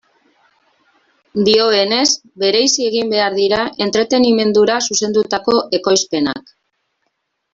Dioenez, 1.49 2.07
bereizi 2.43 2.87
egin 2.93 3.11
behar 3.13 3.37
dira 3.41 3.59
entretenimendura 3.87 4.79
zuzendutako 4.87 5.55
ekoizpenak. 5.81 6.53